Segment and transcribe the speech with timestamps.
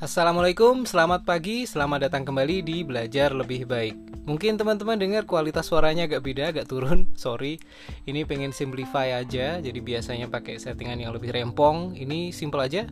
[0.00, 4.24] Assalamualaikum, selamat pagi, selamat datang kembali di Belajar Lebih Baik.
[4.24, 7.60] Mungkin teman-teman dengar kualitas suaranya agak beda, agak turun, sorry.
[8.08, 11.92] Ini pengen simplify aja, jadi biasanya pakai settingan yang lebih rempong.
[12.00, 12.88] Ini simple aja,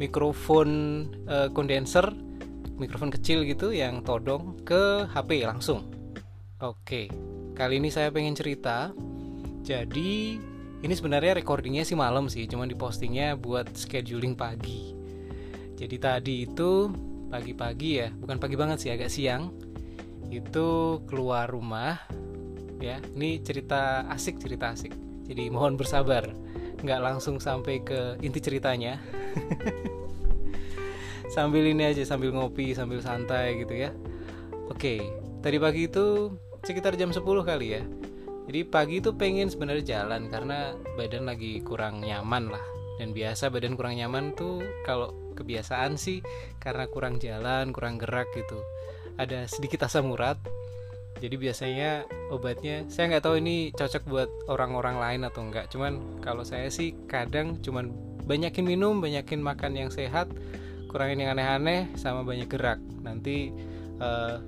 [0.00, 0.68] mikrofon
[1.28, 2.08] uh, kondenser,
[2.80, 5.84] mikrofon kecil gitu yang todong ke HP langsung.
[6.64, 7.12] Oke,
[7.52, 8.96] kali ini saya pengen cerita.
[9.60, 10.40] Jadi
[10.80, 14.95] ini sebenarnya recordingnya sih malam sih, cuman dipostingnya buat scheduling pagi
[15.76, 16.88] jadi tadi itu
[17.28, 19.52] pagi-pagi ya, bukan pagi banget sih, agak siang.
[20.32, 22.00] Itu keluar rumah
[22.80, 22.96] ya.
[23.12, 24.96] Ini cerita asik, cerita asik.
[25.28, 26.32] Jadi mohon bersabar,
[26.80, 28.96] nggak langsung sampai ke inti ceritanya.
[31.34, 33.92] sambil ini aja, sambil ngopi, sambil santai gitu ya.
[34.72, 35.04] Oke,
[35.44, 36.32] tadi pagi itu
[36.64, 37.82] sekitar jam 10 kali ya.
[38.46, 42.75] Jadi pagi itu pengen sebenarnya jalan karena badan lagi kurang nyaman lah.
[42.96, 46.24] Dan biasa badan kurang nyaman tuh kalau kebiasaan sih
[46.56, 48.56] karena kurang jalan kurang gerak gitu.
[49.20, 50.40] Ada sedikit asam urat.
[51.16, 56.44] Jadi biasanya obatnya saya nggak tahu ini cocok buat orang-orang lain atau enggak cuman kalau
[56.44, 57.88] saya sih kadang cuman
[58.28, 60.28] banyakin minum banyakin makan yang sehat
[60.92, 62.80] kurangin yang aneh-aneh sama banyak gerak.
[63.00, 63.48] Nanti
[64.00, 64.40] uh,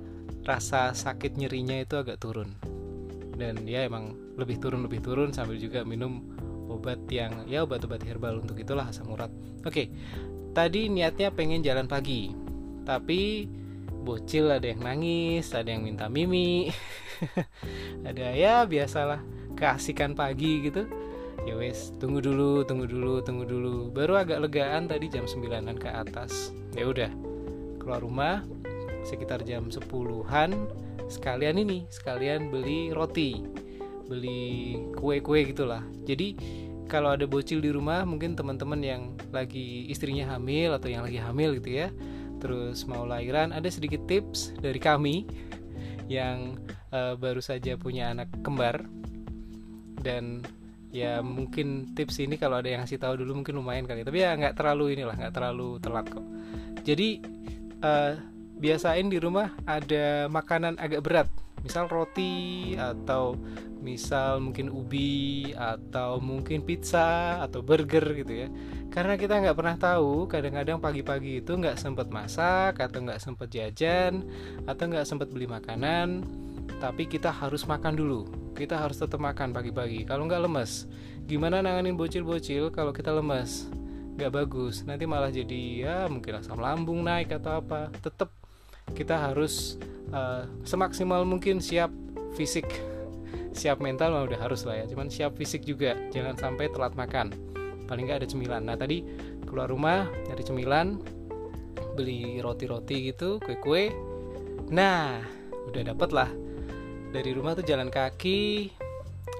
[0.45, 2.53] rasa sakit nyerinya itu agak turun.
[3.39, 6.25] Dan ya emang lebih turun lebih turun sambil juga minum
[6.69, 9.33] obat yang ya obat-obat herbal untuk itulah asam urat.
[9.65, 9.89] Oke,
[10.53, 12.31] tadi niatnya pengen jalan pagi
[12.87, 13.45] tapi
[14.01, 16.73] bocil ada yang nangis ada yang minta mimi
[18.09, 19.21] ada ya biasalah
[19.57, 20.87] keasikan pagi gitu.
[21.47, 23.75] Ya wes tunggu dulu tunggu dulu tunggu dulu.
[23.91, 26.53] Baru agak legaan tadi jam 9an ke atas.
[26.77, 27.11] Ya udah
[27.81, 28.45] keluar rumah
[29.03, 30.51] sekitar jam 10-an
[31.09, 33.41] sekalian ini sekalian beli roti
[34.09, 35.85] beli kue-kue gitulah.
[36.03, 36.33] Jadi
[36.89, 41.53] kalau ada bocil di rumah mungkin teman-teman yang lagi istrinya hamil atau yang lagi hamil
[41.61, 41.93] gitu ya
[42.39, 45.27] terus mau lahiran ada sedikit tips dari kami
[46.09, 46.57] yang
[46.89, 48.87] uh, baru saja punya anak kembar.
[49.99, 50.41] Dan
[50.89, 54.01] ya mungkin tips ini kalau ada yang ngasih tahu dulu mungkin lumayan kali.
[54.01, 56.25] Tapi ya nggak terlalu inilah nggak terlalu telat kok.
[56.81, 57.21] Jadi
[57.85, 58.17] uh,
[58.59, 61.29] biasain di rumah ada makanan agak berat
[61.63, 63.35] misal roti atau
[63.79, 68.47] misal mungkin ubi atau mungkin pizza atau burger gitu ya.
[68.91, 74.27] Karena kita nggak pernah tahu kadang-kadang pagi-pagi itu nggak sempat masak atau nggak sempat jajan
[74.67, 76.27] atau nggak sempat beli makanan
[76.79, 78.21] tapi kita harus makan dulu.
[78.55, 80.03] Kita harus tetap makan pagi-pagi.
[80.03, 80.87] Kalau nggak lemes
[81.29, 83.69] gimana nanganin bocil-bocil kalau kita lemes?
[84.19, 84.83] Nggak bagus.
[84.83, 87.87] Nanti malah jadi ya mungkin asam lambung naik atau apa.
[88.03, 88.31] Tetap
[88.93, 89.77] kita harus
[90.13, 91.89] uh, semaksimal mungkin siap
[92.33, 92.65] fisik.
[93.49, 95.97] Siap mental mah udah harus lah ya cuman siap fisik juga.
[96.13, 97.33] Jangan sampai telat makan.
[97.89, 98.61] Paling nggak ada cemilan.
[98.65, 99.01] Nah tadi
[99.45, 101.01] keluar rumah dari cemilan
[101.97, 103.91] beli roti-roti gitu kue-kue.
[104.69, 105.19] Nah
[105.69, 106.29] udah dapet lah.
[107.09, 108.69] Dari rumah tuh jalan kaki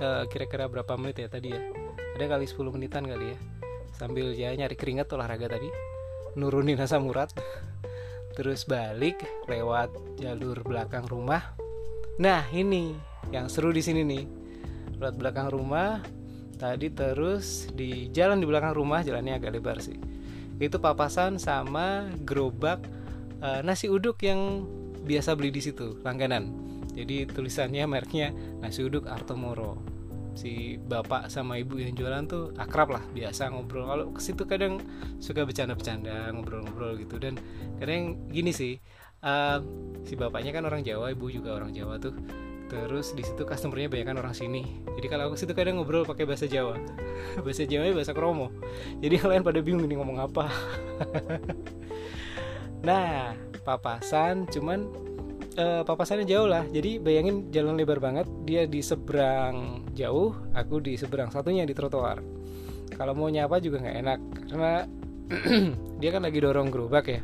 [0.02, 1.62] eh, kira-kira berapa menit ya tadi ya?
[2.18, 3.38] Ada kali 10 menitan kali ya.
[3.94, 5.70] Sambil ya nyari keringat olahraga tadi.
[6.34, 7.30] Nurunin asam urat
[8.34, 11.56] terus balik lewat jalur belakang rumah.
[12.20, 12.94] Nah, ini
[13.32, 14.26] yang seru di sini nih.
[15.00, 16.04] Lewat belakang rumah,
[16.60, 19.96] tadi terus di jalan di belakang rumah, jalannya agak lebar sih.
[20.60, 22.84] Itu papasan sama gerobak
[23.40, 24.68] uh, nasi uduk yang
[25.08, 26.52] biasa beli di situ, langganan.
[26.92, 29.99] Jadi tulisannya mereknya nasi uduk Artomoro
[30.40, 33.84] si bapak sama ibu yang jualan tuh akrab lah biasa ngobrol.
[33.92, 34.80] Kalau ke situ kadang
[35.20, 37.20] suka bercanda-bercanda ngobrol-ngobrol gitu.
[37.20, 37.36] Dan
[37.76, 38.80] kadang gini sih
[39.28, 39.60] uh,
[40.08, 42.16] si bapaknya kan orang Jawa ibu juga orang Jawa tuh.
[42.72, 44.64] Terus di situ customernya banyak kan orang sini.
[44.96, 46.80] Jadi kalau aku situ kadang ngobrol pakai bahasa Jawa.
[47.44, 48.48] Bahasa Jawa bahasa Kromo.
[49.04, 50.48] Jadi kalian pada bingung ini ngomong apa.
[52.80, 53.36] Nah
[53.68, 54.88] papasan cuman
[55.58, 56.68] uh, papasannya jauh lah.
[56.70, 62.22] Jadi bayangin jalan lebar banget dia di seberang jauh aku di seberang satunya di trotoar.
[62.94, 64.20] Kalau mau nyapa juga nggak enak
[64.52, 64.74] karena
[66.02, 67.22] dia kan lagi dorong gerobak ya.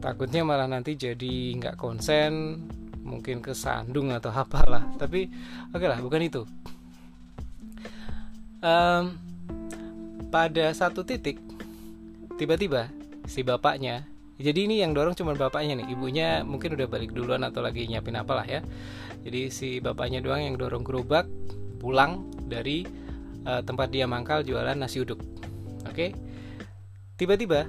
[0.00, 2.64] Takutnya malah nanti jadi nggak konsen
[3.04, 4.88] mungkin kesandung atau apalah.
[4.96, 5.28] Tapi
[5.70, 6.42] oke okay lah bukan itu.
[8.60, 9.16] Um,
[10.28, 11.40] pada satu titik
[12.36, 12.92] tiba-tiba
[13.24, 14.04] si bapaknya
[14.40, 15.92] jadi ini yang dorong cuma bapaknya nih.
[15.92, 18.64] Ibunya mungkin udah balik duluan atau lagi nyiapin apalah ya.
[19.20, 21.28] Jadi si bapaknya doang yang dorong gerobak
[21.76, 22.88] pulang dari
[23.44, 25.20] uh, tempat dia mangkal jualan nasi uduk.
[25.84, 25.92] Oke?
[25.92, 26.10] Okay?
[27.20, 27.68] tiba-tiba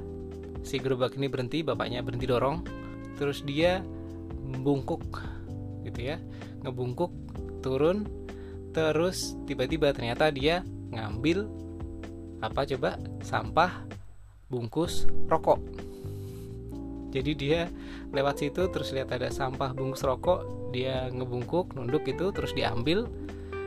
[0.64, 2.64] si gerobak ini berhenti bapaknya berhenti dorong.
[3.20, 3.84] Terus dia
[4.64, 5.04] bungkuk
[5.84, 6.24] gitu ya.
[6.64, 7.12] Ngebungkuk
[7.60, 8.08] turun
[8.72, 10.64] terus tiba-tiba ternyata dia
[10.96, 11.52] ngambil
[12.40, 12.96] apa coba?
[13.28, 13.84] Sampah
[14.48, 15.91] bungkus rokok
[17.12, 17.60] jadi dia
[18.16, 23.12] lewat situ terus lihat ada sampah bungkus rokok dia ngebungkuk nunduk itu terus diambil.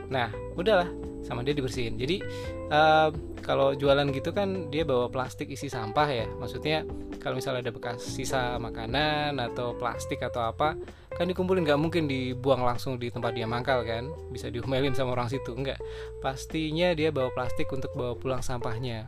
[0.09, 0.89] Nah udahlah
[1.25, 1.97] sama dia dibersihin.
[1.97, 2.21] Jadi
[2.69, 3.09] uh,
[3.41, 6.27] kalau jualan gitu kan dia bawa plastik isi sampah ya.
[6.37, 6.85] Maksudnya
[7.21, 10.77] kalau misalnya ada bekas sisa makanan atau plastik atau apa
[11.13, 11.65] kan dikumpulin.
[11.65, 14.09] Nggak mungkin dibuang langsung di tempat dia mangkal kan.
[14.29, 15.81] Bisa diomelin sama orang situ enggak
[16.21, 19.05] pastinya dia bawa plastik untuk bawa pulang sampahnya.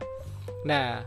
[0.66, 1.06] Nah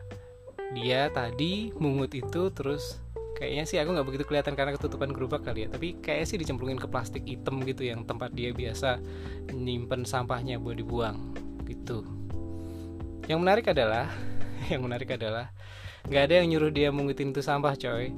[0.72, 3.04] dia tadi mungut itu terus
[3.42, 5.74] kayaknya sih aku nggak begitu kelihatan karena ketutupan gerobak kali ya.
[5.74, 9.02] Tapi kayaknya sih dicemplungin ke plastik hitam gitu yang tempat dia biasa
[9.50, 11.34] nyimpen sampahnya buat dibuang
[11.66, 12.06] gitu.
[13.26, 14.06] Yang menarik adalah
[14.72, 15.50] yang menarik adalah
[16.06, 18.14] nggak ada yang nyuruh dia mengutin itu sampah coy.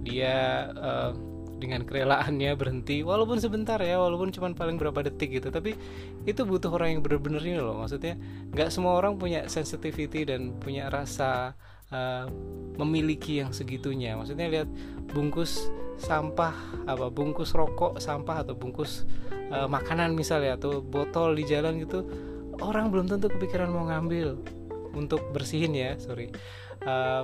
[0.00, 1.12] Dia uh,
[1.60, 5.52] dengan kerelaannya berhenti walaupun sebentar ya walaupun cuma paling berapa detik gitu.
[5.52, 5.76] Tapi
[6.24, 7.84] itu butuh orang yang bener-bener ini loh.
[7.84, 8.16] Maksudnya
[8.48, 11.52] nggak semua orang punya sensitivity dan punya rasa
[11.94, 12.26] uh,
[12.74, 14.18] memiliki yang segitunya.
[14.18, 14.68] Maksudnya lihat
[15.14, 16.54] bungkus sampah
[16.90, 19.06] apa bungkus rokok sampah atau bungkus
[19.54, 22.02] uh, makanan misalnya atau botol di jalan gitu
[22.58, 24.34] orang belum tentu kepikiran mau ngambil
[24.94, 26.30] untuk bersihin ya sorry.
[26.82, 27.22] Uh,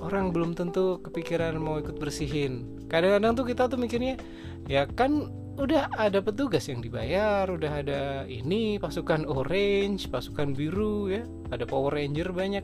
[0.00, 2.84] orang belum tentu kepikiran mau ikut bersihin.
[2.88, 4.20] Kadang-kadang tuh kita tuh mikirnya
[4.68, 11.24] ya kan udah ada petugas yang dibayar udah ada ini pasukan orange pasukan biru ya
[11.48, 12.60] ada power ranger banyak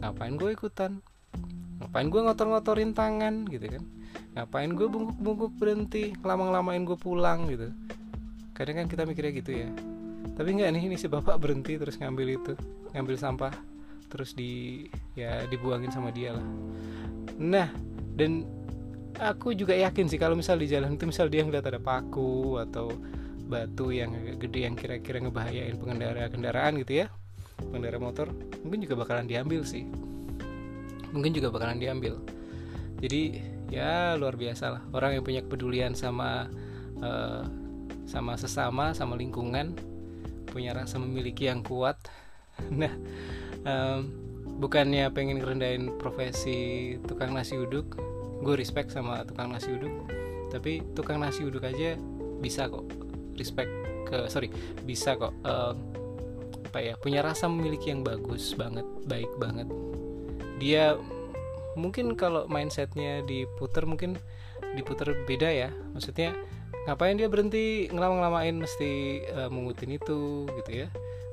[0.00, 1.04] ngapain gue ikutan?
[1.80, 3.84] Ngapain gue ngotor-ngotorin tangan gitu kan?
[4.36, 7.72] Ngapain gue bungkuk-bungkuk berhenti lama-lamain gue pulang gitu.
[8.56, 9.68] Kadang kan kita mikirnya gitu ya.
[10.36, 12.52] Tapi nggak nih ini si bapak berhenti terus ngambil itu
[12.96, 13.52] ngambil sampah
[14.10, 16.46] terus di ya dibuangin sama dia lah.
[17.38, 17.68] Nah
[18.16, 18.44] dan
[19.20, 22.92] aku juga yakin sih kalau misal di jalan itu misal dia ngeliat ada paku atau
[23.50, 27.06] batu yang gede yang kira-kira ngebahayain pengendara kendaraan gitu ya
[27.68, 28.32] pengendara motor
[28.64, 29.84] mungkin juga bakalan diambil sih.
[31.10, 32.22] Mungkin juga bakalan diambil.
[33.00, 33.40] Jadi
[33.72, 34.82] ya luar biasa lah.
[34.92, 36.48] Orang yang punya kepedulian sama
[37.00, 37.42] uh,
[38.04, 39.74] sama sesama sama lingkungan
[40.50, 41.96] punya rasa memiliki yang kuat.
[42.60, 42.92] Nah
[43.64, 44.12] um,
[44.60, 47.96] bukannya pengen ngerendahin profesi tukang nasi uduk
[48.44, 49.92] gue respect sama tukang nasi uduk.
[50.52, 51.96] Tapi tukang nasi uduk aja
[52.44, 52.84] bisa kok.
[53.40, 53.72] Respect
[54.10, 54.50] ke sorry
[54.84, 55.72] bisa kok uh,
[56.70, 59.66] apa ya punya rasa memiliki yang bagus banget baik banget.
[60.62, 60.94] Dia
[61.74, 64.14] mungkin kalau mindsetnya diputer mungkin
[64.78, 65.74] diputer beda ya.
[65.90, 66.30] Maksudnya
[66.86, 70.88] ngapain dia berhenti ngelama-ngelamain mesti uh, mengutin itu gitu ya.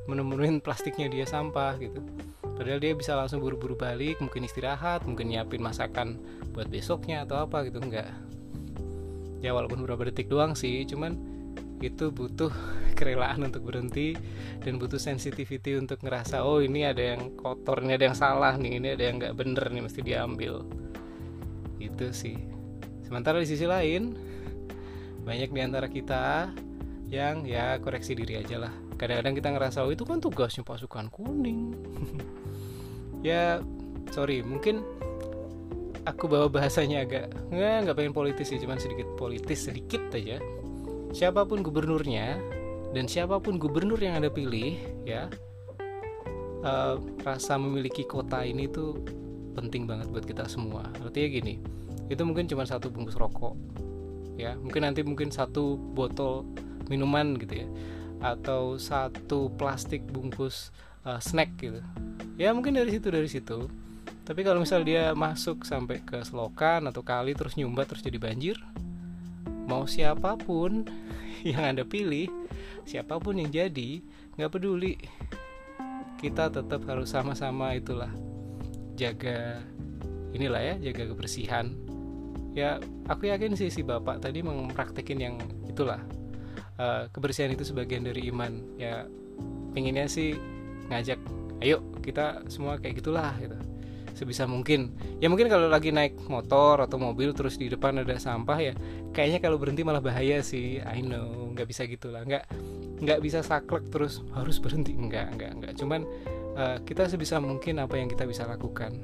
[0.09, 2.01] Menemuin plastiknya dia sampah gitu.
[2.41, 6.17] Padahal dia bisa langsung buru-buru balik mungkin istirahat mungkin nyiapin masakan
[6.57, 8.09] buat besoknya atau apa gitu enggak.
[9.45, 11.36] Ya walaupun beberapa detik doang sih cuman
[11.81, 12.49] itu butuh
[12.97, 14.17] kerelaan untuk berhenti
[14.61, 18.81] dan butuh sensitivity untuk ngerasa oh ini ada yang kotor ini ada yang salah nih
[18.81, 20.65] ini ada yang nggak bener nih mesti diambil.
[21.77, 22.37] Itu sih.
[23.05, 24.17] Sementara di sisi lain
[25.23, 26.51] banyak di antara kita
[27.07, 28.73] yang ya koreksi diri aja lah.
[28.97, 31.73] Kadang-kadang kita ngerasa oh itu kan tugasnya pasukan kuning.
[33.25, 33.65] Ya
[34.13, 34.85] sorry mungkin
[36.07, 40.39] aku bawa bahasanya agak nggak nggak pengen politis sih cuman sedikit politis sedikit aja
[41.15, 42.39] siapa pun gubernurnya
[42.91, 45.27] dan siapa pun gubernur yang anda pilih ya
[46.63, 48.97] uh, rasa memiliki kota ini tuh
[49.57, 50.85] penting banget buat kita semua.
[51.01, 51.55] Artinya gini
[52.07, 53.55] itu mungkin cuma satu bungkus rokok
[54.39, 54.55] ya.
[54.55, 56.47] Mungkin nanti mungkin satu botol
[56.87, 57.67] minuman gitu ya
[58.17, 60.71] atau satu plastik bungkus
[61.05, 61.81] uh, snack gitu.
[62.37, 63.67] Ya mungkin dari situ dari situ.
[64.27, 68.59] Tapi kalau misal dia masuk sampai ke selokan atau kali terus nyumbat terus jadi banjir
[69.67, 70.87] mau siapa pun
[71.47, 72.31] yang anda pilih
[72.87, 74.01] siapa pun yang jadi
[74.39, 74.95] nggak peduli.
[76.17, 78.09] Kita tetap harus sama-sama itulah
[78.97, 79.61] jaga
[80.33, 81.77] inilah ya jaga kebersihan.
[82.57, 85.35] Ya aku yakin sih si bapak tadi mempraktekin yang
[85.69, 86.01] itulah
[86.81, 88.65] uh, kebersihan itu sebagian dari iman.
[88.81, 89.05] Ya
[89.77, 90.33] pengennya sih
[90.89, 91.21] ngajak
[91.61, 93.57] ayo kita semua kayak gitulah gitu
[94.17, 94.97] sebisa mungkin.
[95.21, 98.73] Ya mungkin kalau lagi naik motor atau mobil terus di depan ada sampah ya
[99.13, 100.81] kayaknya kalau berhenti malah bahaya sih.
[100.81, 102.49] I know nggak bisa gitulah nggak
[103.05, 104.97] nggak bisa saklek terus harus berhenti.
[104.97, 105.73] Nggak nggak nggak.
[105.77, 106.01] Cuman
[106.57, 108.97] uh, kita sebisa mungkin apa yang kita bisa lakukan.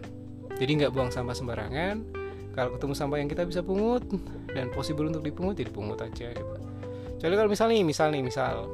[0.57, 2.25] Jadi nggak buang sampah sembarangan.
[2.53, 4.05] Kalau ketemu sampah yang kita bisa pungut
[4.53, 6.57] dan possible untuk dipungut ya dipungut aja gitu
[7.17, 8.69] Jadi kalau misal nih misal nih misal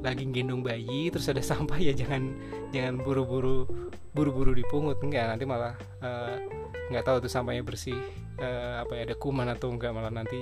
[0.00, 2.32] lagi gendong bayi terus ada sampah ya jangan
[2.72, 3.68] jangan buru-buru
[4.10, 4.98] buru-buru dipungut.
[5.00, 6.36] Enggak nanti malah uh,
[6.90, 7.96] nggak tahu tuh sampahnya bersih
[8.42, 10.38] uh, apa ya ada kuman atau enggak malah nanti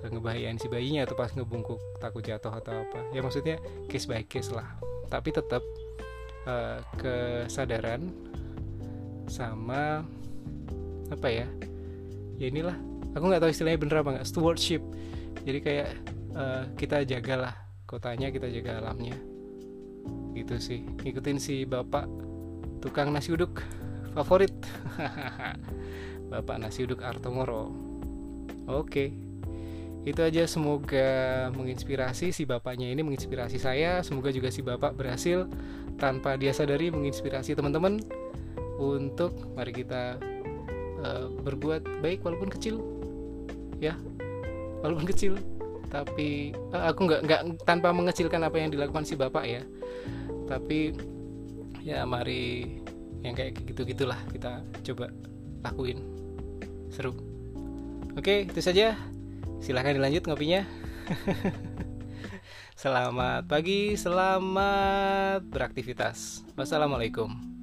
[0.00, 3.00] uh, ngebahayain si bayinya atau pas ngebungkuk takut jatuh atau apa.
[3.12, 3.60] Ya maksudnya
[3.90, 4.66] case by case lah.
[5.12, 5.62] Tapi tetap
[6.48, 8.08] uh, kesadaran
[9.28, 10.04] sama
[11.12, 11.48] apa ya
[12.40, 12.76] ya inilah.
[13.14, 14.82] Aku nggak tahu istilahnya bener apa nggak stewardship.
[15.44, 15.88] Jadi kayak
[16.34, 19.16] uh, kita jagalah kotanya kita jaga alamnya.
[20.34, 20.80] Gitu sih.
[20.84, 22.08] Ngikutin si bapak
[22.84, 23.64] tukang nasi uduk
[24.12, 24.54] favorit.
[26.24, 27.70] Bapak nasi uduk Artomoro.
[28.66, 29.12] Oke.
[30.04, 34.02] Itu aja semoga menginspirasi si bapaknya ini menginspirasi saya.
[34.02, 35.48] Semoga juga si bapak berhasil
[35.96, 38.02] tanpa dia sadari menginspirasi teman-teman.
[38.80, 40.18] Untuk mari kita
[41.00, 42.82] uh, berbuat baik walaupun kecil.
[43.78, 43.94] Ya
[44.84, 45.40] walaupun kecil
[45.94, 49.62] tapi uh, aku nggak nggak tanpa mengecilkan apa yang dilakukan si bapak ya.
[50.50, 50.90] Tapi
[51.86, 52.82] ya mari
[53.22, 54.58] yang kayak gitu gitulah kita
[54.90, 55.14] coba
[55.62, 56.02] lakuin.
[56.90, 57.14] Seru.
[58.18, 58.98] Oke itu saja.
[59.62, 60.66] Silahkan dilanjut ngopinya.
[62.74, 66.42] Selamat pagi selamat beraktivitas.
[66.58, 67.53] Wassalamualaikum